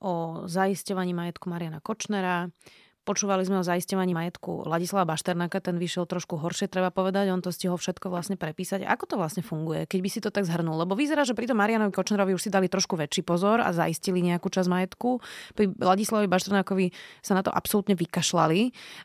o 0.00 0.44
zaisťovaní 0.44 1.16
majetku 1.16 1.48
Mariana 1.48 1.80
Kočnera, 1.80 2.52
Počúvali 3.06 3.46
sme 3.46 3.62
o 3.62 3.64
zaisťovaní 3.64 4.18
majetku 4.18 4.66
Ladislava 4.66 5.06
Bašternáka, 5.14 5.62
ten 5.62 5.78
vyšiel 5.78 6.10
trošku 6.10 6.42
horšie, 6.42 6.66
treba 6.66 6.90
povedať, 6.90 7.30
on 7.30 7.38
to 7.38 7.54
stihol 7.54 7.78
všetko 7.78 8.10
vlastne 8.10 8.34
prepísať. 8.34 8.82
Ako 8.82 9.06
to 9.06 9.14
vlastne 9.14 9.46
funguje, 9.46 9.86
keď 9.86 9.98
by 10.02 10.08
si 10.10 10.18
to 10.18 10.34
tak 10.34 10.42
zhrnul? 10.42 10.82
Lebo 10.82 10.98
vyzerá, 10.98 11.22
že 11.22 11.30
pri 11.30 11.46
tom 11.46 11.62
Marianovi 11.62 11.94
Kočnerovi 11.94 12.34
už 12.34 12.42
si 12.42 12.50
dali 12.50 12.66
trošku 12.66 12.98
väčší 12.98 13.22
pozor 13.22 13.62
a 13.62 13.70
zaistili 13.70 14.26
nejakú 14.26 14.50
časť 14.50 14.66
majetku. 14.66 15.22
Pri 15.54 15.70
Ladislavovi 15.78 16.26
Bašternákovi 16.26 16.86
sa 17.22 17.38
na 17.38 17.46
to 17.46 17.54
absolútne 17.54 17.94
vykašľali. 17.94 18.60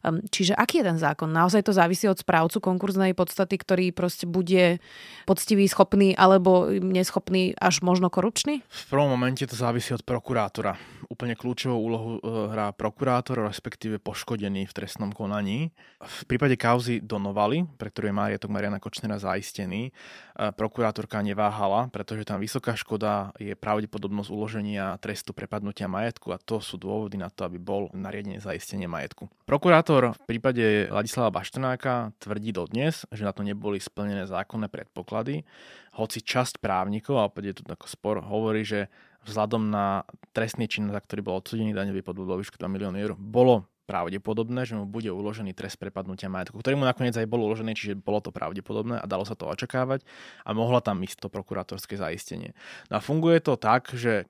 Ehm, 0.10 0.26
čiže 0.34 0.58
aký 0.58 0.82
je 0.82 0.90
ten 0.90 0.98
zákon? 0.98 1.30
Naozaj 1.30 1.70
to 1.70 1.78
závisí 1.78 2.10
od 2.10 2.18
správcu 2.18 2.58
konkurznej 2.58 3.14
podstaty, 3.14 3.62
ktorý 3.62 3.86
proste 3.94 4.26
bude 4.26 4.82
poctivý, 5.30 5.70
schopný 5.70 6.18
alebo 6.18 6.74
neschopný 6.74 7.54
až 7.60 7.86
možno 7.86 8.10
korupčný? 8.10 8.66
V 8.66 8.86
prvom 8.90 9.14
momente 9.14 9.46
to 9.46 9.54
závisí 9.54 9.94
od 9.94 10.02
prokurátora. 10.02 10.74
Úplne 11.12 11.36
kľúčovú 11.36 11.76
úlohu 11.76 12.10
e, 12.18 12.20
hrá 12.24 12.72
prokurátor, 12.72 13.44
respektíve 13.44 13.91
respektíve 13.92 14.08
poškodený 14.08 14.72
v 14.72 14.76
trestnom 14.76 15.12
konaní. 15.12 15.76
V 16.00 16.24
prípade 16.24 16.56
kauzy 16.56 17.04
Donovali, 17.04 17.68
pre 17.76 17.92
ktorú 17.92 18.08
je 18.08 18.16
majetok 18.16 18.48
Mariana 18.48 18.80
Kočnera 18.80 19.20
zaistený, 19.20 19.92
e, 19.92 20.52
prokurátorka 20.56 21.20
neváhala, 21.20 21.92
pretože 21.92 22.24
tam 22.24 22.40
vysoká 22.40 22.80
škoda 22.80 23.36
je 23.36 23.52
pravdepodobnosť 23.52 24.30
uloženia 24.32 24.96
trestu 25.04 25.36
prepadnutia 25.36 25.92
majetku 25.92 26.32
a 26.32 26.40
to 26.40 26.64
sú 26.64 26.80
dôvody 26.80 27.20
na 27.20 27.28
to, 27.28 27.44
aby 27.44 27.60
bol 27.60 27.92
nariadenie 27.92 28.40
zaistenie 28.40 28.88
majetku. 28.88 29.28
Prokurátor 29.44 30.16
v 30.16 30.22
prípade 30.24 30.88
Ladislava 30.88 31.36
Baštrnáka 31.36 32.16
tvrdí 32.24 32.56
dodnes, 32.56 33.04
že 33.12 33.28
na 33.28 33.36
to 33.36 33.44
neboli 33.44 33.84
splnené 33.84 34.24
zákonné 34.24 34.72
predpoklady, 34.72 35.44
hoci 36.00 36.24
časť 36.24 36.64
právnikov, 36.64 37.20
a 37.20 37.28
opäť 37.28 37.44
je 37.52 37.56
tu 37.60 37.62
ako 37.68 37.88
spor, 37.92 38.16
hovorí, 38.24 38.64
že 38.64 38.88
vzhľadom 39.26 39.70
na 39.70 40.08
trestný 40.34 40.66
čin, 40.66 40.90
za 40.90 40.98
ktorý 40.98 41.22
bol 41.22 41.36
odsudený 41.38 41.76
daňový 41.76 42.02
podvod 42.02 42.28
vo 42.32 42.40
výšku 42.42 42.58
2 42.58 42.66
milióny 42.66 42.98
eur, 43.04 43.14
bolo 43.18 43.70
pravdepodobné, 43.86 44.64
že 44.64 44.78
mu 44.78 44.86
bude 44.86 45.10
uložený 45.10 45.54
trest 45.58 45.78
prepadnutia 45.82 46.32
majetku, 46.32 46.58
ktorý 46.60 46.80
mu 46.80 46.86
nakoniec 46.86 47.18
aj 47.18 47.28
bol 47.28 47.44
uložený, 47.44 47.76
čiže 47.76 48.00
bolo 48.00 48.22
to 48.22 48.34
pravdepodobné 48.34 49.02
a 49.02 49.06
dalo 49.10 49.26
sa 49.28 49.34
to 49.34 49.50
očakávať 49.50 50.06
a 50.46 50.50
mohla 50.56 50.80
tam 50.80 51.02
ísť 51.02 51.26
to 51.26 51.30
prokurátorské 51.30 51.98
zaistenie. 51.98 52.56
No 52.88 52.98
a 52.98 53.02
funguje 53.02 53.42
to 53.42 53.58
tak, 53.58 53.92
že 53.94 54.30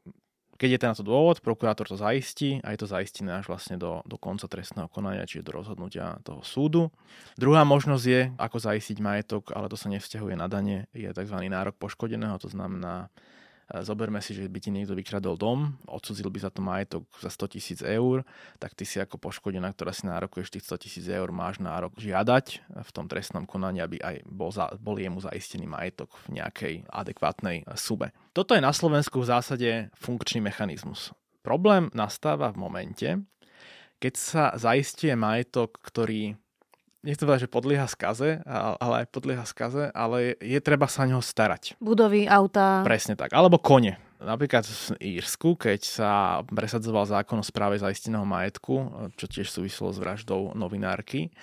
keď 0.62 0.78
je 0.78 0.82
ten 0.86 0.90
na 0.94 0.98
to 0.98 1.02
dôvod, 1.02 1.42
prokurátor 1.42 1.90
to 1.90 1.98
zaistí 1.98 2.62
a 2.62 2.70
je 2.70 2.86
to 2.86 2.88
zaistené 2.88 3.34
až 3.34 3.50
vlastne 3.50 3.82
do, 3.82 4.06
do 4.06 4.14
konca 4.22 4.46
trestného 4.46 4.86
konania, 4.94 5.26
čiže 5.26 5.50
do 5.50 5.58
rozhodnutia 5.58 6.22
toho 6.22 6.46
súdu. 6.46 6.94
Druhá 7.34 7.66
možnosť 7.66 8.06
je, 8.06 8.22
ako 8.38 8.62
zaistiť 8.62 9.02
majetok, 9.02 9.58
ale 9.58 9.74
to 9.74 9.78
sa 9.78 9.90
nevzťahuje 9.90 10.38
na 10.38 10.46
dane, 10.46 10.86
je 10.94 11.10
tzv. 11.10 11.38
nárok 11.50 11.82
poškodeného, 11.82 12.38
to 12.38 12.46
znamená 12.46 13.10
Zoberme 13.80 14.20
si, 14.20 14.36
že 14.36 14.44
by 14.52 14.60
ti 14.60 14.68
niekto 14.68 14.92
vykradol 14.92 15.40
dom, 15.40 15.80
odsudzil 15.88 16.28
by 16.28 16.44
za 16.44 16.52
to 16.52 16.60
majetok 16.60 17.08
za 17.24 17.32
100 17.32 17.56
tisíc 17.56 17.80
eur, 17.80 18.28
tak 18.60 18.76
ty 18.76 18.84
si 18.84 19.00
ako 19.00 19.16
poškodená, 19.16 19.72
ktorá 19.72 19.96
si 19.96 20.04
nárokuješ 20.12 20.52
tých 20.52 20.68
100 20.68 20.84
tisíc 20.84 21.06
eur, 21.08 21.32
máš 21.32 21.64
nárok 21.64 21.96
žiadať 21.96 22.68
v 22.68 22.90
tom 22.92 23.08
trestnom 23.08 23.48
konaní, 23.48 23.80
aby 23.80 24.04
aj 24.04 24.28
bol, 24.28 24.52
za, 24.52 24.76
bol 24.76 25.00
jemu 25.00 25.24
zaistený 25.24 25.72
majetok 25.72 26.12
v 26.28 26.44
nejakej 26.44 26.74
adekvátnej 26.92 27.64
sube. 27.80 28.12
Toto 28.36 28.52
je 28.52 28.62
na 28.62 28.76
Slovensku 28.76 29.24
v 29.24 29.30
zásade 29.32 29.70
funkčný 29.96 30.44
mechanizmus. 30.44 31.16
Problém 31.40 31.88
nastáva 31.96 32.52
v 32.52 32.60
momente, 32.60 33.10
keď 34.02 34.14
sa 34.18 34.44
zaistie 34.60 35.16
majetok, 35.16 35.80
ktorý 35.80 36.36
nechcem 37.02 37.26
povedať, 37.26 37.46
že 37.46 37.54
podlieha 37.54 37.88
skaze, 37.90 38.42
ale 38.48 39.06
aj 39.06 39.06
podlieha 39.10 39.46
skaze, 39.46 39.90
ale 39.92 40.38
je 40.38 40.60
treba 40.62 40.86
sa 40.86 41.06
ňoho 41.06 41.22
starať. 41.22 41.78
Budovy, 41.82 42.30
auta. 42.30 42.86
Presne 42.86 43.18
tak. 43.18 43.34
Alebo 43.34 43.58
kone. 43.58 43.98
Napríklad 44.22 44.62
v 44.70 45.18
Írsku, 45.18 45.58
keď 45.58 45.82
sa 45.82 46.12
presadzoval 46.46 47.10
zákon 47.10 47.42
o 47.42 47.46
správe 47.46 47.82
zaisteného 47.82 48.22
majetku, 48.22 49.10
čo 49.18 49.26
tiež 49.26 49.50
súviselo 49.50 49.90
s 49.90 49.98
vraždou 49.98 50.54
novinárky 50.54 51.34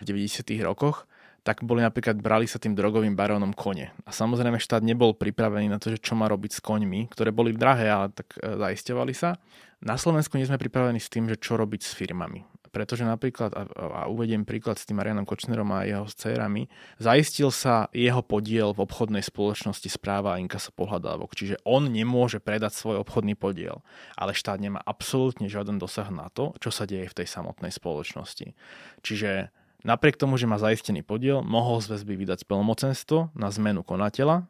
v 0.00 0.04
90. 0.04 0.44
rokoch, 0.60 1.08
tak 1.46 1.62
boli 1.62 1.80
napríklad, 1.80 2.18
brali 2.18 2.44
sa 2.50 2.58
tým 2.58 2.74
drogovým 2.74 3.14
barónom 3.14 3.54
kone. 3.54 3.94
A 4.02 4.10
samozrejme 4.10 4.58
štát 4.58 4.82
nebol 4.82 5.14
pripravený 5.14 5.70
na 5.70 5.78
to, 5.78 5.94
že 5.94 6.02
čo 6.02 6.18
má 6.18 6.26
robiť 6.26 6.58
s 6.58 6.60
koňmi, 6.60 7.06
ktoré 7.08 7.30
boli 7.30 7.54
drahé, 7.54 7.86
ale 7.86 8.10
tak 8.10 8.34
e, 8.34 8.58
zaisťovali 8.58 9.14
sa. 9.14 9.38
Na 9.78 9.94
Slovensku 9.94 10.34
nie 10.36 10.48
sme 10.50 10.58
pripravení 10.58 10.98
s 10.98 11.06
tým, 11.06 11.30
že 11.30 11.38
čo 11.38 11.54
robiť 11.54 11.86
s 11.86 11.94
firmami 11.94 12.42
pretože 12.76 13.08
napríklad, 13.08 13.56
a, 13.56 13.64
a 13.72 14.00
uvediem 14.12 14.44
príklad 14.44 14.76
s 14.76 14.84
tým 14.84 15.00
Marianom 15.00 15.24
Kočnerom 15.24 15.72
a 15.72 15.88
jeho 15.88 16.04
dcerami, 16.04 16.68
zaistil 17.00 17.48
sa 17.48 17.88
jeho 17.96 18.20
podiel 18.20 18.76
v 18.76 18.84
obchodnej 18.84 19.24
spoločnosti 19.24 19.88
správa 19.88 20.36
a 20.36 20.40
inkasa 20.44 20.68
pohľadávok, 20.76 21.32
čiže 21.32 21.56
on 21.64 21.88
nemôže 21.88 22.36
predať 22.36 22.76
svoj 22.76 23.00
obchodný 23.00 23.32
podiel, 23.32 23.80
ale 24.12 24.36
štát 24.36 24.60
nemá 24.60 24.84
absolútne 24.84 25.48
žiaden 25.48 25.80
dosah 25.80 26.12
na 26.12 26.28
to, 26.28 26.52
čo 26.60 26.68
sa 26.68 26.84
deje 26.84 27.08
v 27.08 27.16
tej 27.24 27.32
samotnej 27.32 27.72
spoločnosti. 27.72 28.52
Čiže 29.00 29.48
napriek 29.88 30.20
tomu, 30.20 30.36
že 30.36 30.44
má 30.44 30.60
zaistený 30.60 31.00
podiel, 31.00 31.40
mohol 31.40 31.80
z 31.80 31.96
väzby 31.96 32.28
vydať 32.28 32.44
spolnomocenstvo 32.44 33.32
na 33.32 33.48
zmenu 33.48 33.80
konateľa 33.80 34.44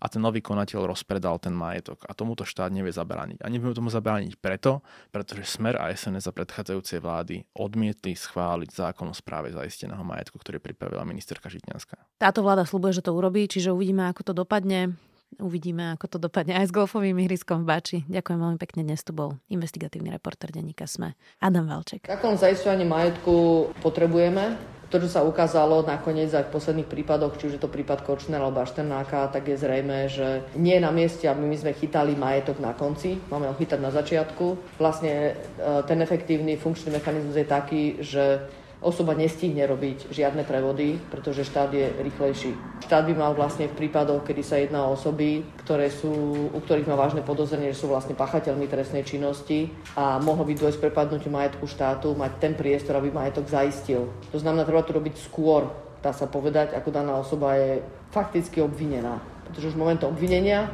a 0.00 0.06
ten 0.06 0.22
nový 0.22 0.40
konateľ 0.40 0.90
rozpredal 0.90 1.38
ten 1.38 1.54
majetok. 1.54 2.02
A 2.08 2.16
tomuto 2.16 2.42
štát 2.42 2.72
nevie 2.72 2.90
zabrániť. 2.90 3.42
A 3.42 3.46
nevie 3.52 3.70
tomu 3.76 3.92
zabrániť 3.92 4.38
preto, 4.40 4.80
pretože 5.14 5.46
Smer 5.46 5.78
a 5.78 5.92
SNS 5.92 6.26
za 6.28 6.32
predchádzajúcej 6.32 6.98
vlády 7.02 7.44
odmietli 7.56 8.16
schváliť 8.16 8.70
zákon 8.72 9.10
o 9.10 9.14
správe 9.14 9.52
zaisteného 9.52 10.02
majetku, 10.02 10.40
ktorý 10.40 10.58
pripravila 10.58 11.06
ministerka 11.06 11.52
Žitňanská. 11.52 12.18
Táto 12.18 12.40
vláda 12.40 12.64
slúbuje, 12.64 12.98
že 12.98 13.04
to 13.04 13.12
urobí, 13.14 13.44
čiže 13.46 13.74
uvidíme, 13.74 14.08
ako 14.08 14.22
to 14.26 14.32
dopadne. 14.32 14.96
Uvidíme, 15.42 15.98
ako 15.98 16.06
to 16.06 16.18
dopadne 16.22 16.54
aj 16.54 16.70
s 16.70 16.72
golfovým 16.72 17.18
ihriskom 17.18 17.66
v 17.66 17.74
Báči. 17.74 17.98
Ďakujem 18.06 18.38
veľmi 18.38 18.58
pekne. 18.62 18.86
Dnes 18.86 19.02
tu 19.02 19.10
bol 19.10 19.42
investigatívny 19.50 20.14
reporter 20.14 20.54
denníka 20.54 20.86
SME 20.86 21.18
Adam 21.42 21.66
Valček. 21.66 22.06
Zákon 22.06 22.38
zaisťovanie 22.38 22.86
majetku 22.86 23.34
potrebujeme. 23.82 24.54
To, 24.94 25.00
čo 25.00 25.08
sa 25.08 25.24
ukázalo 25.24 25.82
nakoniec 25.88 26.28
aj 26.36 26.52
v 26.52 26.54
posledných 26.54 26.84
prípadoch, 26.84 27.40
či 27.40 27.48
už 27.48 27.56
je 27.56 27.62
to 27.64 27.72
prípad 27.72 28.04
Kočnera 28.04 28.44
alebo 28.44 28.60
Bašternáka, 28.60 29.32
tak 29.32 29.48
je 29.48 29.56
zrejme, 29.56 30.04
že 30.12 30.44
nie 30.54 30.76
je 30.76 30.84
na 30.84 30.92
mieste, 30.92 31.24
aby 31.24 31.48
my 31.48 31.56
sme 31.56 31.72
chytali 31.72 32.12
majetok 32.12 32.60
na 32.60 32.76
konci, 32.76 33.16
máme 33.32 33.48
ho 33.48 33.56
chytať 33.56 33.80
na 33.80 33.88
začiatku. 33.88 34.76
Vlastne 34.76 35.32
e, 35.32 35.60
ten 35.88 35.96
efektívny 36.04 36.60
funkčný 36.60 36.92
mechanizmus 36.92 37.40
je 37.40 37.46
taký, 37.48 37.82
že 38.04 38.44
osoba 38.82 39.14
nestihne 39.14 39.62
robiť 39.64 40.10
žiadne 40.10 40.42
prevody, 40.42 40.98
pretože 41.08 41.46
štát 41.46 41.70
je 41.70 41.88
rýchlejší. 42.02 42.50
Štát 42.84 43.06
by 43.06 43.14
mal 43.14 43.32
vlastne 43.32 43.70
v 43.70 43.78
prípadoch, 43.78 44.26
kedy 44.26 44.42
sa 44.42 44.58
jedná 44.58 44.84
o 44.84 44.98
osoby, 44.98 45.46
ktoré 45.62 45.88
sú, 45.88 46.10
u 46.50 46.58
ktorých 46.58 46.90
má 46.90 46.98
vážne 46.98 47.22
podozrenie, 47.22 47.70
že 47.70 47.86
sú 47.86 47.88
vlastne 47.88 48.18
pachateľmi 48.18 48.66
trestnej 48.66 49.06
činnosti 49.06 49.70
a 49.94 50.18
mohlo 50.18 50.42
by 50.42 50.58
dôjsť 50.58 50.82
prepadnutiu 50.82 51.30
majetku 51.30 51.64
štátu, 51.70 52.12
mať 52.18 52.32
ten 52.42 52.52
priestor, 52.58 52.98
aby 52.98 53.14
majetok 53.14 53.46
zaistil. 53.46 54.10
To 54.34 54.38
znamená, 54.42 54.66
treba 54.66 54.82
to 54.82 54.98
robiť 54.98 55.14
skôr, 55.16 55.70
dá 56.02 56.10
sa 56.10 56.26
povedať, 56.26 56.74
ako 56.74 56.90
daná 56.90 57.16
osoba 57.16 57.54
je 57.54 57.80
fakticky 58.10 58.58
obvinená. 58.60 59.22
Pretože 59.46 59.72
už 59.72 59.76
v 59.78 59.82
momentu 59.86 60.10
obvinenia 60.10 60.68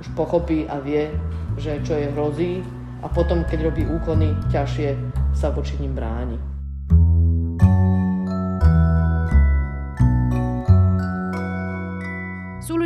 už 0.00 0.16
pochopí 0.16 0.64
a 0.64 0.80
vie, 0.80 1.12
že 1.60 1.76
čo 1.84 1.92
je 1.92 2.08
hrozí 2.16 2.64
a 3.04 3.06
potom, 3.12 3.44
keď 3.44 3.68
robí 3.68 3.84
úkony, 3.84 4.32
ťažšie 4.48 4.96
sa 5.36 5.52
voči 5.52 5.76
ním 5.76 5.92
bráni. 5.92 6.49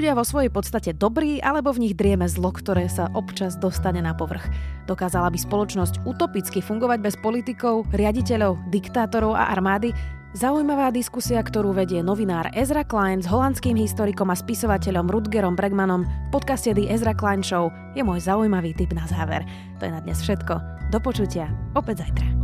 Ľudia 0.05 0.21
vo 0.21 0.29
svojej 0.29 0.53
podstate 0.53 0.93
dobrí, 0.93 1.41
alebo 1.41 1.73
v 1.73 1.89
nich 1.89 1.97
drieme 1.97 2.29
zlo, 2.29 2.53
ktoré 2.53 2.93
sa 2.93 3.09
občas 3.17 3.57
dostane 3.57 4.05
na 4.05 4.13
povrch. 4.13 4.45
Dokázala 4.85 5.33
by 5.33 5.41
spoločnosť 5.41 6.05
utopicky 6.05 6.61
fungovať 6.61 7.01
bez 7.01 7.17
politikov, 7.25 7.89
riaditeľov, 7.89 8.69
diktátorov 8.69 9.33
a 9.33 9.49
armády? 9.49 9.97
Zaujímavá 10.37 10.93
diskusia, 10.93 11.41
ktorú 11.41 11.73
vedie 11.73 12.05
novinár 12.05 12.53
Ezra 12.53 12.85
Klein 12.85 13.25
s 13.25 13.31
holandským 13.33 13.81
historikom 13.81 14.29
a 14.29 14.37
spisovateľom 14.37 15.09
Rutgerom 15.09 15.57
Bregmanom 15.57 16.05
v 16.05 16.29
podcaste 16.37 16.77
The 16.77 16.85
Ezra 16.93 17.17
Klein 17.17 17.41
Show 17.41 17.73
je 17.97 18.05
môj 18.05 18.29
zaujímavý 18.29 18.77
tip 18.77 18.93
na 18.93 19.09
záver. 19.09 19.41
To 19.81 19.89
je 19.89 19.95
na 19.97 20.05
dnes 20.05 20.21
všetko. 20.21 20.61
Do 20.93 21.01
počutia 21.01 21.49
opäť 21.73 22.05
zajtra. 22.05 22.44